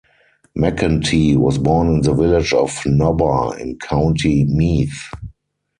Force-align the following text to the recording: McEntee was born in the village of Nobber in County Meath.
McEntee 0.57 1.35
was 1.37 1.59
born 1.59 1.87
in 1.93 2.01
the 2.01 2.15
village 2.15 2.53
of 2.53 2.71
Nobber 2.87 3.55
in 3.59 3.77
County 3.77 4.45
Meath. 4.45 5.11